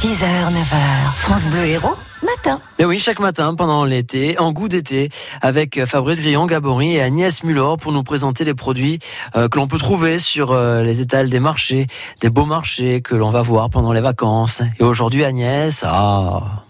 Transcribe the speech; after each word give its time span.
6h, 0.00 0.52
9h, 0.52 1.12
France 1.16 1.46
Bleu 1.48 1.64
Héros, 1.64 1.96
matin. 2.22 2.60
Et 2.78 2.84
oui, 2.84 3.00
chaque 3.00 3.18
matin 3.18 3.56
pendant 3.56 3.84
l'été, 3.84 4.38
en 4.38 4.52
goût 4.52 4.68
d'été, 4.68 5.10
avec 5.42 5.84
Fabrice 5.86 6.20
Grillon, 6.20 6.46
Gabory 6.46 6.94
et 6.94 7.02
Agnès 7.02 7.42
Muller 7.42 7.74
pour 7.80 7.90
nous 7.90 8.04
présenter 8.04 8.44
les 8.44 8.54
produits 8.54 9.00
euh, 9.34 9.48
que 9.48 9.58
l'on 9.58 9.66
peut 9.66 9.78
trouver 9.78 10.20
sur 10.20 10.52
euh, 10.52 10.84
les 10.84 11.00
étals 11.00 11.28
des 11.28 11.40
marchés, 11.40 11.88
des 12.20 12.30
beaux 12.30 12.44
marchés 12.44 13.02
que 13.02 13.16
l'on 13.16 13.30
va 13.30 13.42
voir 13.42 13.70
pendant 13.70 13.92
les 13.92 14.00
vacances. 14.00 14.62
Et 14.78 14.84
aujourd'hui, 14.84 15.24
Agnès, 15.24 15.82
ah, 15.84 16.62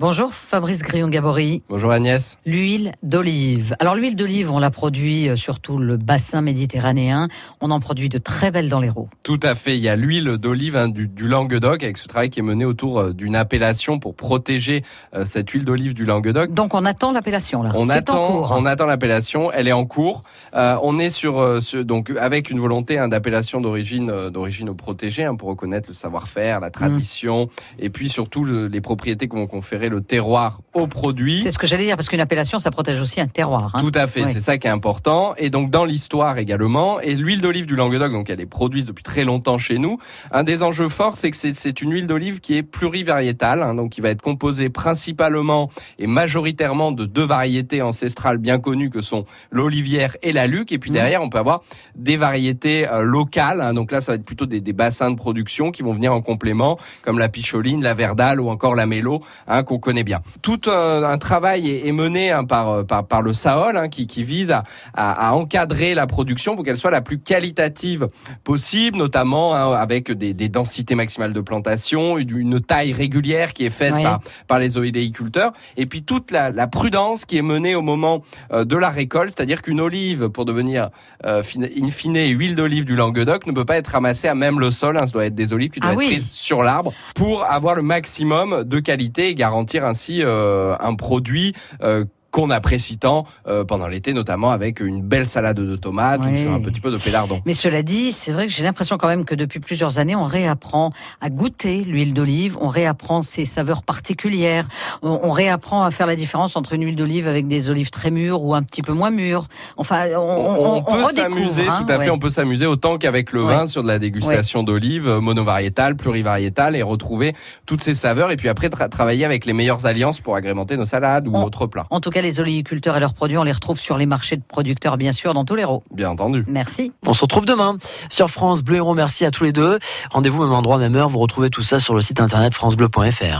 Bonjour 0.00 0.32
Fabrice 0.32 0.82
Grillon-Gabory. 0.82 1.64
Bonjour 1.68 1.90
Agnès. 1.90 2.38
L'huile 2.46 2.92
d'olive. 3.02 3.74
Alors 3.80 3.96
l'huile 3.96 4.14
d'olive, 4.14 4.48
on 4.48 4.60
la 4.60 4.70
produit 4.70 5.28
euh, 5.28 5.34
sur 5.34 5.58
tout 5.58 5.76
le 5.76 5.96
bassin 5.96 6.40
méditerranéen. 6.40 7.26
On 7.60 7.72
en 7.72 7.80
produit 7.80 8.08
de 8.08 8.18
très 8.18 8.52
belles 8.52 8.68
dans 8.68 8.78
l'Hérault. 8.78 9.08
Tout 9.24 9.40
à 9.42 9.56
fait. 9.56 9.76
Il 9.76 9.82
y 9.82 9.88
a 9.88 9.96
l'huile 9.96 10.36
d'olive 10.36 10.76
hein, 10.76 10.86
du, 10.86 11.08
du, 11.08 11.26
Languedoc 11.26 11.82
avec 11.82 11.96
ce 11.96 12.06
travail 12.06 12.30
qui 12.30 12.38
est 12.38 12.44
mené 12.44 12.64
autour 12.64 13.00
euh, 13.00 13.12
d'une 13.12 13.34
appellation 13.34 13.98
pour 13.98 14.14
protéger 14.14 14.84
euh, 15.16 15.24
cette 15.26 15.50
huile 15.50 15.64
d'olive 15.64 15.94
du 15.94 16.04
Languedoc. 16.04 16.52
Donc 16.52 16.74
on 16.74 16.84
attend 16.84 17.10
l'appellation 17.10 17.64
là. 17.64 17.72
On 17.74 17.88
attend, 17.88 18.22
en 18.22 18.26
cours. 18.28 18.54
on 18.56 18.66
attend 18.66 18.86
l'appellation. 18.86 19.50
Elle 19.50 19.66
est 19.66 19.72
en 19.72 19.84
cours. 19.84 20.22
Euh, 20.54 20.76
on 20.80 21.00
est 21.00 21.10
sur, 21.10 21.60
sur, 21.60 21.84
donc 21.84 22.12
avec 22.20 22.50
une 22.50 22.60
volonté 22.60 22.98
hein, 22.98 23.08
d'appellation 23.08 23.60
d'origine 23.60 24.30
d'origine 24.30 24.76
protégée 24.76 25.24
hein, 25.24 25.34
pour 25.34 25.48
reconnaître 25.48 25.88
le 25.88 25.94
savoir-faire, 25.94 26.60
la 26.60 26.70
tradition 26.70 27.46
mmh. 27.46 27.80
et 27.80 27.90
puis 27.90 28.08
surtout 28.08 28.44
le, 28.44 28.68
les 28.68 28.80
propriétés 28.80 29.26
qu'on 29.26 29.38
vont 29.38 29.48
conférer 29.48 29.87
le 29.88 30.00
terroir 30.00 30.60
au 30.74 30.86
produit. 30.86 31.42
C'est 31.42 31.50
ce 31.50 31.58
que 31.58 31.66
j'allais 31.66 31.84
dire, 31.84 31.96
parce 31.96 32.08
qu'une 32.08 32.20
appellation, 32.20 32.58
ça 32.58 32.70
protège 32.70 33.00
aussi 33.00 33.20
un 33.20 33.26
terroir. 33.26 33.72
Hein. 33.74 33.80
Tout 33.80 33.92
à 33.94 34.06
fait, 34.06 34.24
oui. 34.24 34.30
c'est 34.32 34.40
ça 34.40 34.58
qui 34.58 34.66
est 34.66 34.70
important. 34.70 35.34
Et 35.36 35.50
donc 35.50 35.70
dans 35.70 35.84
l'histoire 35.84 36.38
également, 36.38 37.00
et 37.00 37.14
l'huile 37.14 37.40
d'olive 37.40 37.66
du 37.66 37.76
Languedoc, 37.76 38.12
donc 38.12 38.30
elle 38.30 38.40
est 38.40 38.46
produite 38.46 38.86
depuis 38.86 39.02
très 39.02 39.24
longtemps 39.24 39.58
chez 39.58 39.78
nous. 39.78 39.98
Un 40.30 40.44
des 40.44 40.62
enjeux 40.62 40.88
forts, 40.88 41.16
c'est 41.16 41.30
que 41.30 41.36
c'est 41.36 41.80
une 41.80 41.92
huile 41.92 42.06
d'olive 42.06 42.40
qui 42.40 42.56
est 42.56 42.62
plurivariétale, 42.62 43.62
hein, 43.62 43.74
donc 43.74 43.90
qui 43.90 44.00
va 44.00 44.10
être 44.10 44.22
composée 44.22 44.68
principalement 44.68 45.70
et 45.98 46.06
majoritairement 46.06 46.92
de 46.92 47.04
deux 47.04 47.24
variétés 47.24 47.82
ancestrales 47.82 48.38
bien 48.38 48.58
connues 48.58 48.90
que 48.90 49.00
sont 49.00 49.24
l'olivière 49.50 50.16
et 50.22 50.32
la 50.32 50.46
luc. 50.46 50.72
Et 50.72 50.78
puis 50.78 50.90
derrière, 50.90 51.20
mmh. 51.20 51.24
on 51.24 51.30
peut 51.30 51.38
avoir 51.38 51.62
des 51.96 52.16
variétés 52.16 52.88
euh, 52.88 53.02
locales. 53.02 53.60
Hein, 53.60 53.74
donc 53.74 53.92
là, 53.92 54.00
ça 54.00 54.12
va 54.12 54.16
être 54.16 54.24
plutôt 54.24 54.46
des, 54.46 54.60
des, 54.60 54.72
bassins 54.72 55.10
de 55.10 55.16
production 55.16 55.70
qui 55.70 55.82
vont 55.82 55.92
venir 55.92 56.12
en 56.12 56.22
complément, 56.22 56.78
comme 57.02 57.18
la 57.18 57.28
picholine, 57.28 57.82
la 57.82 57.94
verdale 57.94 58.40
ou 58.40 58.48
encore 58.48 58.74
la 58.74 58.86
mélo, 58.86 59.20
hein, 59.46 59.62
qu'on 59.62 59.77
connaît 59.78 60.04
bien. 60.04 60.20
Tout 60.42 60.60
un, 60.66 61.02
un 61.02 61.18
travail 61.18 61.70
est, 61.70 61.86
est 61.86 61.92
mené 61.92 62.30
hein, 62.30 62.44
par, 62.44 62.84
par, 62.86 63.06
par 63.06 63.22
le 63.22 63.32
SAOL 63.32 63.76
hein, 63.76 63.88
qui, 63.88 64.06
qui 64.06 64.24
vise 64.24 64.50
à, 64.50 64.64
à, 64.94 65.28
à, 65.28 65.32
encadrer 65.32 65.94
la 65.94 66.06
production 66.06 66.56
pour 66.56 66.64
qu'elle 66.64 66.76
soit 66.76 66.90
la 66.90 67.00
plus 67.00 67.18
qualitative 67.18 68.08
possible, 68.44 68.98
notamment 68.98 69.54
hein, 69.54 69.72
avec 69.72 70.10
des, 70.12 70.34
des, 70.34 70.48
densités 70.48 70.94
maximales 70.94 71.32
de 71.32 71.40
plantation, 71.40 72.18
une, 72.18 72.36
une 72.36 72.60
taille 72.60 72.92
régulière 72.92 73.52
qui 73.52 73.64
est 73.64 73.70
faite 73.70 73.94
oui. 73.94 74.02
par, 74.02 74.20
par 74.46 74.58
les 74.58 74.76
oléiculteurs, 74.76 75.52
et 75.76 75.86
puis 75.86 76.02
toute 76.02 76.30
la, 76.30 76.50
la, 76.50 76.66
prudence 76.66 77.24
qui 77.24 77.36
est 77.36 77.42
menée 77.42 77.74
au 77.74 77.82
moment 77.82 78.22
euh, 78.52 78.64
de 78.64 78.76
la 78.76 78.90
récolte, 78.90 79.32
c'est-à-dire 79.36 79.62
qu'une 79.62 79.80
olive, 79.80 80.28
pour 80.28 80.44
devenir 80.44 80.90
euh, 81.24 81.42
in 81.56 81.90
fine 81.90 82.16
huile 82.16 82.54
d'olive 82.54 82.84
du 82.84 82.96
Languedoc, 82.96 83.46
ne 83.46 83.52
peut 83.52 83.64
pas 83.64 83.76
être 83.76 83.88
ramassée 83.88 84.28
à 84.28 84.34
même 84.34 84.60
le 84.60 84.70
sol, 84.70 84.98
ce 85.04 85.12
doit 85.12 85.26
être 85.26 85.34
des 85.34 85.52
olives 85.52 85.70
qui 85.70 85.80
doivent 85.80 85.96
ah 85.98 86.02
être 86.02 86.08
oui. 86.08 86.14
prises 86.16 86.30
sur 86.30 86.62
l'arbre 86.62 86.92
pour 87.14 87.44
avoir 87.44 87.74
le 87.74 87.82
maximum 87.82 88.64
de 88.64 88.80
qualité 88.80 89.28
et 89.28 89.34
garantir 89.34 89.67
ainsi 89.76 90.22
euh, 90.22 90.76
un 90.80 90.94
produit 90.94 91.54
euh, 91.82 92.04
qu'on 92.30 92.50
apprécie 92.50 92.98
tant 92.98 93.24
euh, 93.46 93.64
pendant 93.64 93.88
l'été, 93.88 94.12
notamment 94.12 94.50
avec 94.50 94.80
une 94.80 95.02
belle 95.02 95.28
salade 95.28 95.56
de 95.56 95.76
tomates 95.76 96.20
oui. 96.24 96.32
ou 96.32 96.36
sur 96.36 96.52
un 96.52 96.60
petit 96.60 96.80
peu 96.80 96.90
de 96.90 96.98
pélardon. 96.98 97.40
Mais 97.46 97.54
cela 97.54 97.82
dit, 97.82 98.12
c'est 98.12 98.32
vrai 98.32 98.46
que 98.46 98.52
j'ai 98.52 98.62
l'impression 98.62 98.98
quand 98.98 99.08
même 99.08 99.24
que 99.24 99.34
depuis 99.34 99.60
plusieurs 99.60 99.98
années, 99.98 100.14
on 100.14 100.24
réapprend 100.24 100.92
à 101.20 101.30
goûter 101.30 101.84
l'huile 101.84 102.12
d'olive, 102.12 102.58
on 102.60 102.68
réapprend 102.68 103.22
ses 103.22 103.46
saveurs 103.46 103.82
particulières, 103.82 104.68
on, 105.02 105.20
on, 105.22 105.30
réapprend 105.30 105.82
à 105.82 105.90
faire 105.90 106.06
la 106.06 106.16
différence 106.16 106.56
entre 106.56 106.74
une 106.74 106.84
huile 106.84 106.96
d'olive 106.96 107.28
avec 107.28 107.48
des 107.48 107.70
olives 107.70 107.90
très 107.90 108.10
mûres 108.10 108.42
ou 108.42 108.54
un 108.54 108.62
petit 108.62 108.82
peu 108.82 108.92
moins 108.92 109.10
mûres. 109.10 109.46
Enfin, 109.76 110.08
on, 110.14 110.18
on, 110.18 110.76
on 110.76 110.82
peut 110.82 111.04
s'amuser, 111.14 111.68
hein, 111.68 111.84
tout 111.84 111.90
à 111.90 111.98
fait, 111.98 112.04
ouais. 112.04 112.10
on 112.10 112.18
peut 112.18 112.30
s'amuser 112.30 112.66
autant 112.66 112.98
qu'avec 112.98 113.32
le 113.32 113.44
ouais. 113.44 113.54
vin 113.54 113.66
sur 113.66 113.82
de 113.82 113.88
la 113.88 113.98
dégustation 113.98 114.60
ouais. 114.60 114.66
d'olives 114.66 115.08
monovariétales, 115.08 115.96
plurivariétales 115.96 116.76
et 116.76 116.82
retrouver 116.82 117.34
toutes 117.64 117.82
ces 117.82 117.94
saveurs 117.94 118.30
et 118.30 118.36
puis 118.36 118.48
après 118.48 118.68
tra 118.68 118.88
travailler 118.88 119.24
avec 119.24 119.46
les 119.46 119.52
meilleures 119.52 119.86
alliances 119.86 120.20
pour 120.20 120.36
agrémenter 120.36 120.76
nos 120.76 120.84
salades 120.84 121.26
ou 121.26 121.36
autres 121.36 121.66
plats. 121.66 121.86
En 121.90 122.00
tout 122.00 122.10
cas, 122.10 122.20
les 122.28 122.40
oléiculteurs 122.40 122.96
et 122.96 123.00
leurs 123.00 123.14
produits, 123.14 123.38
on 123.38 123.42
les 123.42 123.52
retrouve 123.52 123.80
sur 123.80 123.96
les 123.96 124.04
marchés 124.04 124.36
de 124.36 124.42
producteurs, 124.46 124.98
bien 124.98 125.12
sûr, 125.12 125.32
dans 125.32 125.44
tous 125.44 125.54
les 125.54 125.62
l'Hérault. 125.62 125.82
Bien 125.90 126.10
entendu. 126.10 126.44
Merci. 126.46 126.92
On 127.06 127.14
se 127.14 127.22
retrouve 127.22 127.46
demain 127.46 127.76
sur 128.10 128.28
France 128.28 128.62
Bleu 128.62 128.76
Héros. 128.76 128.94
Merci 128.94 129.24
à 129.24 129.30
tous 129.30 129.44
les 129.44 129.52
deux. 129.52 129.78
Rendez-vous 130.10 130.42
même 130.42 130.52
endroit, 130.52 130.78
même 130.78 130.94
heure. 130.94 131.08
Vous 131.08 131.18
retrouvez 131.18 131.48
tout 131.48 131.62
ça 131.62 131.80
sur 131.80 131.94
le 131.94 132.02
site 132.02 132.20
internet 132.20 132.54
francebleu.fr. 132.54 133.36